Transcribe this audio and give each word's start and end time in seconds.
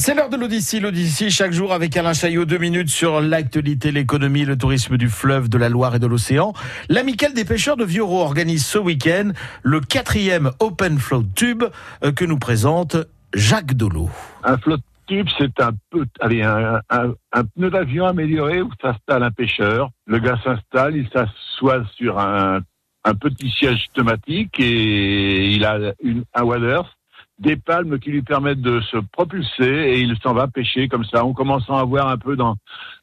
C'est 0.00 0.14
l'heure 0.14 0.30
de 0.30 0.36
l'Odyssée. 0.38 0.80
L'Odyssée, 0.80 1.28
chaque 1.28 1.52
jour 1.52 1.74
avec 1.74 1.94
Alain 1.94 2.14
Chaillot, 2.14 2.46
deux 2.46 2.56
minutes 2.56 2.88
sur 2.88 3.20
l'actualité, 3.20 3.92
l'économie, 3.92 4.46
le 4.46 4.56
tourisme 4.56 4.96
du 4.96 5.10
fleuve, 5.10 5.50
de 5.50 5.58
la 5.58 5.68
Loire 5.68 5.94
et 5.94 5.98
de 5.98 6.06
l'océan. 6.06 6.54
L'amicale 6.88 7.34
des 7.34 7.44
pêcheurs 7.44 7.76
de 7.76 7.84
Vioro 7.84 8.22
organise 8.22 8.64
ce 8.64 8.78
week-end 8.78 9.32
le 9.62 9.80
quatrième 9.80 10.52
Open 10.58 10.96
Float 10.98 11.24
Tube 11.36 11.64
euh, 12.02 12.12
que 12.12 12.24
nous 12.24 12.38
présente 12.38 12.96
Jacques 13.34 13.74
Dolo. 13.74 14.08
Un 14.42 14.56
float 14.56 14.78
tube, 15.06 15.26
c'est 15.36 15.60
un 15.60 15.72
peu, 15.90 16.06
allez, 16.20 16.42
un, 16.42 16.82
pneu 17.54 17.68
d'avion 17.68 18.06
amélioré 18.06 18.62
où 18.62 18.70
s'installe 18.80 19.22
un 19.22 19.30
pêcheur. 19.30 19.90
Le 20.06 20.18
gars 20.18 20.40
s'installe, 20.42 20.96
il 20.96 21.10
s'assoit 21.10 21.84
sur 21.96 22.18
un, 22.18 22.60
un 23.04 23.14
petit 23.14 23.50
siège 23.50 23.84
thématique 23.94 24.58
et 24.60 25.50
il 25.52 25.66
a 25.66 25.92
une, 26.02 26.24
un 26.32 26.42
waders 26.42 26.90
des 27.40 27.56
palmes 27.56 27.98
qui 27.98 28.10
lui 28.10 28.22
permettent 28.22 28.60
de 28.60 28.80
se 28.82 28.98
propulser 28.98 29.64
et 29.64 30.00
il 30.00 30.14
s'en 30.22 30.34
va 30.34 30.46
pêcher 30.46 30.88
comme 30.88 31.04
ça. 31.04 31.24
On 31.24 31.32
commence 31.32 31.68
à 31.68 31.72
en 31.72 31.86
voir 31.86 32.08
un 32.08 32.18
peu 32.18 32.36
dans 32.36 32.56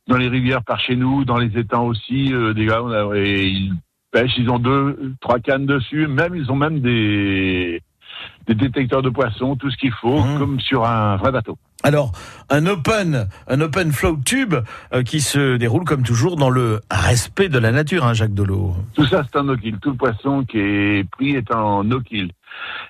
dans 0.07 0.15
les 0.17 0.29
rivières 0.29 0.63
par 0.63 0.79
chez 0.79 0.95
nous, 0.95 1.25
dans 1.25 1.37
les 1.37 1.57
étangs 1.57 1.85
aussi. 1.87 2.33
Euh, 2.33 2.53
des 2.53 2.65
gars, 2.65 2.81
on 2.83 2.91
a- 2.91 3.17
et 3.17 3.45
ils 3.47 3.73
pêchent. 4.11 4.37
Ils 4.37 4.49
ont 4.49 4.59
deux, 4.59 5.13
trois 5.19 5.39
cannes 5.39 5.65
dessus. 5.65 6.07
Même 6.07 6.35
ils 6.35 6.49
ont 6.51 6.55
même 6.55 6.79
des 6.79 7.81
des 8.47 8.55
détecteurs 8.55 9.01
de 9.01 9.09
poissons, 9.09 9.55
tout 9.57 9.69
ce 9.69 9.75
qu'il 9.77 9.91
faut, 9.91 10.21
Mmh. 10.23 10.37
comme 10.39 10.59
sur 10.61 10.85
un 10.87 11.17
vrai 11.17 11.31
bateau. 11.31 11.57
Alors, 11.83 12.13
un 12.49 12.65
open, 12.65 13.27
un 13.47 13.61
open 13.61 13.91
float 13.91 14.19
tube 14.25 14.55
euh, 14.93 15.03
qui 15.03 15.19
se 15.19 15.57
déroule 15.57 15.83
comme 15.83 16.01
toujours 16.03 16.35
dans 16.37 16.49
le 16.49 16.79
respect 16.89 17.49
de 17.49 17.59
la 17.59 17.71
nature, 17.71 18.05
hein, 18.05 18.13
Jacques 18.13 18.33
Dolo. 18.33 18.73
Tout 18.95 19.05
ça, 19.05 19.23
c'est 19.25 19.37
en 19.37 19.43
no-kill. 19.43 19.77
Tout 19.81 19.91
le 19.91 19.97
poisson 19.97 20.43
qui 20.45 20.57
est 20.57 21.09
pris 21.11 21.35
est 21.35 21.53
en 21.53 21.83
no-kill. 21.83 22.31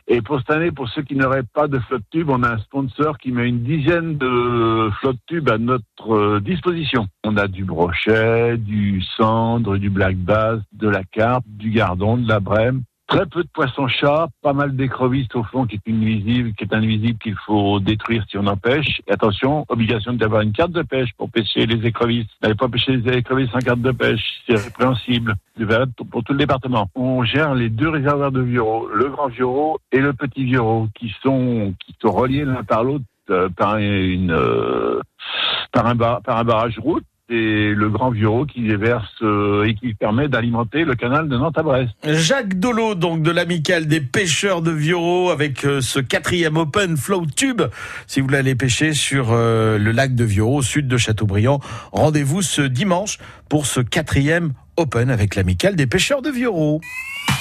Et 0.09 0.21
pour 0.21 0.39
cette 0.39 0.51
année, 0.51 0.71
pour 0.71 0.87
ceux 0.87 1.01
qui 1.01 1.15
n'auraient 1.15 1.43
pas 1.43 1.67
de 1.67 1.79
flotte 1.79 2.03
tube, 2.11 2.29
on 2.29 2.41
a 2.43 2.53
un 2.53 2.57
sponsor 2.59 3.17
qui 3.17 3.33
met 3.33 3.47
une 3.47 3.63
dizaine 3.63 4.17
de 4.17 4.89
flotte 5.01 5.19
tubes 5.27 5.49
à 5.49 5.57
notre 5.57 6.13
euh, 6.13 6.39
disposition. 6.39 7.07
On 7.25 7.35
a 7.35 7.49
du 7.49 7.65
brochet, 7.65 8.57
du 8.57 9.01
cendre, 9.17 9.77
du 9.77 9.89
black 9.89 10.15
bass, 10.15 10.61
de 10.71 10.87
la 10.87 11.03
carpe, 11.03 11.43
du 11.45 11.71
gardon, 11.71 12.15
de 12.15 12.27
la 12.27 12.39
brème. 12.39 12.83
Très 13.07 13.25
peu 13.25 13.41
de 13.41 13.47
poissons-chats, 13.53 14.27
pas 14.41 14.51
mal 14.51 14.75
d'écrevisses 14.75 15.33
au 15.33 15.43
fond 15.43 15.65
qui 15.65 15.75
est 15.77 15.89
invisible, 15.91 16.51
qui 16.55 16.65
est 16.65 16.73
invisible 16.73 17.17
qu'il 17.19 17.35
faut 17.45 17.79
détruire 17.79 18.25
si 18.29 18.37
on 18.37 18.45
en 18.47 18.57
pêche. 18.57 19.01
Et 19.07 19.13
attention, 19.13 19.65
obligation 19.69 20.11
d'avoir 20.11 20.41
une 20.41 20.51
carte 20.51 20.71
de 20.73 20.81
pêche 20.81 21.11
pour 21.17 21.29
pêcher 21.31 21.65
les 21.65 21.87
écrevisses. 21.87 22.27
N'allez 22.43 22.55
pas 22.55 22.67
pêcher 22.67 22.97
les 22.97 23.17
écrevisses 23.17 23.49
sans 23.51 23.59
carte 23.59 23.79
de 23.79 23.91
pêche, 23.91 24.41
c'est 24.45 24.61
répréhensible. 24.61 25.35
C'est 25.57 25.65
pour- 26.09 26.21
tout 26.21 26.33
le 26.33 26.39
département. 26.39 26.89
On 26.95 27.23
gère 27.23 27.55
les 27.55 27.69
deux 27.69 27.87
réservoirs 27.87 28.33
de 28.33 28.41
Vioro, 28.41 28.89
le 28.93 29.07
Grand 29.07 29.27
Vioro 29.29 29.79
et 29.93 29.99
le 29.99 30.11
Petit 30.11 30.43
Vioro, 30.43 30.89
qui 30.93 31.15
sont 31.23 31.73
qui 31.85 31.95
sont 32.01 32.11
reliés 32.11 32.43
l'un 32.43 32.63
par 32.65 32.83
l'autre 32.83 33.05
euh, 33.29 33.47
par 33.47 33.77
une 33.77 34.31
euh, 34.31 34.99
par 35.71 35.85
un 35.85 35.95
bar- 35.95 36.21
par 36.23 36.37
un 36.39 36.43
barrage 36.43 36.77
route. 36.77 37.05
Et 37.29 37.73
le 37.73 37.89
Grand 37.89 38.09
Vioro 38.09 38.45
qui 38.45 38.61
les 38.61 38.77
verse 38.77 39.11
euh, 39.21 39.65
et 39.65 39.75
qui 39.75 39.93
permet 39.93 40.29
d'alimenter 40.29 40.85
le 40.85 40.95
canal 40.95 41.27
de 41.27 41.35
Nantes 41.35 41.57
à 41.57 41.63
Brest. 41.63 41.91
Jacques 42.05 42.57
Dolo, 42.57 42.95
donc 42.95 43.21
de 43.21 43.31
l'amicale 43.31 43.87
des 43.87 43.99
pêcheurs 43.99 44.61
de 44.61 44.71
Vioro, 44.71 45.29
avec 45.29 45.65
euh, 45.65 45.81
ce 45.81 45.99
quatrième 45.99 46.55
Open 46.55 46.95
Float 46.95 47.25
Tube. 47.35 47.63
Si 48.07 48.21
vous 48.21 48.27
voulez 48.27 48.39
aller 48.39 48.55
pêcher 48.55 48.93
sur 48.93 49.31
euh, 49.31 49.77
le 49.77 49.91
lac 49.91 50.15
de 50.15 50.23
Vioro, 50.23 50.59
au 50.59 50.61
sud 50.61 50.87
de 50.87 50.97
Châteaubriand, 50.97 51.59
rendez-vous 51.91 52.41
ce 52.41 52.61
dimanche 52.61 53.17
pour 53.49 53.65
ce 53.65 53.81
quatrième 53.81 54.53
Open 54.77 55.09
avec 55.09 55.35
l'amicale 55.35 55.75
des 55.75 55.87
pêcheurs 55.87 56.21
de 56.21 56.29
Vioro. 56.29 56.79